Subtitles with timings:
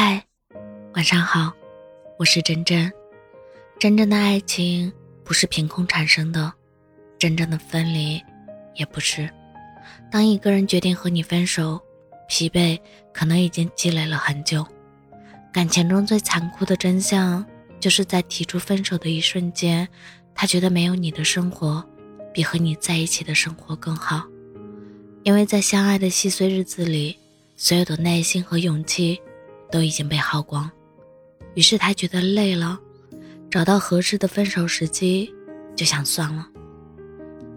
[0.00, 0.24] 嗨，
[0.94, 1.52] 晚上好，
[2.20, 2.88] 我是真真。
[3.80, 4.92] 真正的爱情
[5.24, 6.52] 不是凭空产生的，
[7.18, 8.22] 真正的分离
[8.76, 9.28] 也不是。
[10.08, 11.82] 当一个人决定和你分手，
[12.28, 12.78] 疲惫
[13.12, 14.64] 可能已经积累了很久。
[15.52, 17.44] 感情中最残酷的真相，
[17.80, 19.88] 就是在提出分手的一瞬间，
[20.32, 21.84] 他觉得没有你的生活，
[22.32, 24.24] 比和你在一起的生活更好。
[25.24, 27.18] 因为在相爱的细碎日子里，
[27.56, 29.20] 所有的耐心和勇气
[29.70, 30.70] 都已经被耗光，
[31.54, 32.78] 于是他觉得累了，
[33.50, 35.32] 找到合适的分手时机，
[35.76, 36.46] 就想算了。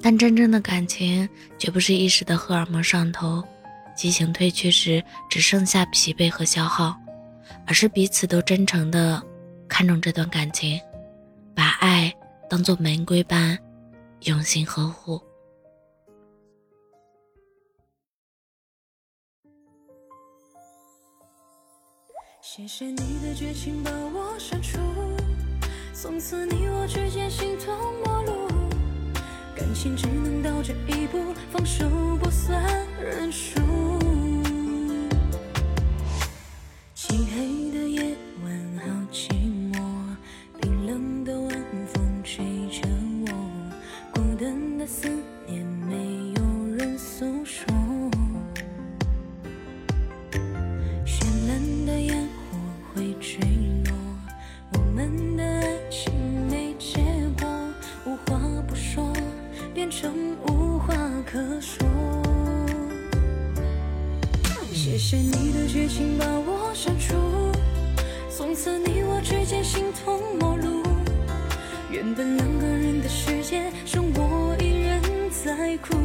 [0.00, 3.42] 但真正的感情绝不是一时的荷尔蒙上头，
[3.96, 6.94] 激情褪去时只剩下疲惫和消耗，
[7.66, 9.22] 而是彼此都真诚的
[9.68, 10.80] 看重这段感情，
[11.54, 12.12] 把爱
[12.48, 13.58] 当做玫瑰般
[14.20, 15.20] 用心呵护。
[22.48, 24.78] 谢谢你的绝情把我删除，
[25.92, 28.48] 从此你我之间形同陌路，
[29.52, 31.84] 感情只能到这一步，放手
[32.22, 33.55] 不算认输。
[60.06, 60.14] 更
[60.46, 61.84] 无话可说。
[64.72, 67.16] 谢谢你的绝情把我删除，
[68.30, 70.84] 从此你我之间形同陌路。
[71.90, 75.02] 原本两个人的世界，剩我一人
[75.44, 75.96] 在哭，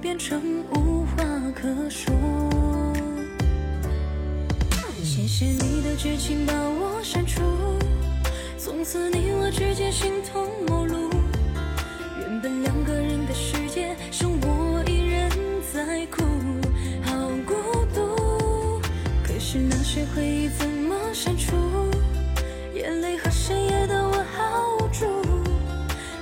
[0.00, 1.24] 变成无话
[1.54, 2.14] 可说。
[5.02, 7.42] 谢谢你的绝情把我删除，
[8.58, 11.10] 从此你我之间形同陌路。
[12.20, 15.30] 原本两个人的世界，剩我一人
[15.72, 16.22] 在哭，
[17.02, 17.54] 好孤
[17.94, 18.80] 独。
[19.26, 21.56] 可是那些回忆怎么删除？
[22.74, 25.06] 眼泪和深夜的我好无助。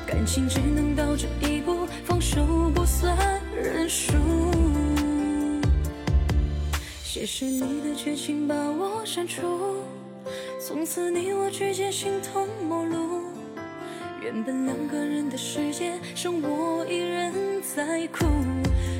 [0.07, 1.53] 感情只能到这一
[7.25, 9.41] 只是你的绝情把我删除，
[10.61, 13.23] 从此你我之间形同陌路。
[14.23, 17.33] 原本两个人的世界，剩我一人
[17.63, 18.27] 在哭，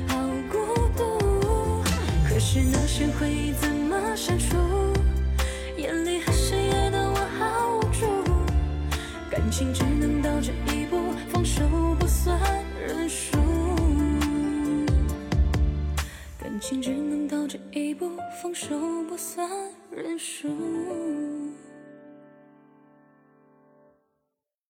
[0.07, 0.17] 好
[0.51, 0.57] 孤
[0.97, 1.83] 独。
[2.27, 4.64] 可是那些回忆怎么删除？
[18.41, 18.77] 放手
[19.09, 19.49] 不算
[19.91, 21.34] 认输。